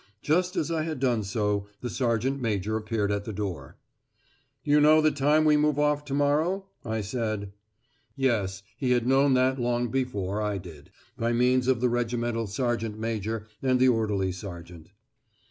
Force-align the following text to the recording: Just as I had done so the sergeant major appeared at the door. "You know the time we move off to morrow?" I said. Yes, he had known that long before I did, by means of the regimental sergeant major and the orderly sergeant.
Just 0.23 0.55
as 0.55 0.71
I 0.71 0.81
had 0.81 0.99
done 0.99 1.21
so 1.21 1.67
the 1.81 1.87
sergeant 1.91 2.41
major 2.41 2.75
appeared 2.75 3.11
at 3.11 3.25
the 3.25 3.31
door. 3.31 3.77
"You 4.63 4.81
know 4.81 4.99
the 4.99 5.11
time 5.11 5.45
we 5.45 5.57
move 5.57 5.77
off 5.77 6.03
to 6.05 6.15
morrow?" 6.15 6.65
I 6.83 7.01
said. 7.01 7.53
Yes, 8.15 8.63
he 8.75 8.93
had 8.93 9.05
known 9.05 9.35
that 9.35 9.59
long 9.61 9.89
before 9.89 10.41
I 10.41 10.57
did, 10.57 10.89
by 11.19 11.33
means 11.33 11.67
of 11.67 11.81
the 11.81 11.89
regimental 11.89 12.47
sergeant 12.47 12.97
major 12.97 13.45
and 13.61 13.79
the 13.79 13.89
orderly 13.89 14.31
sergeant. 14.31 14.89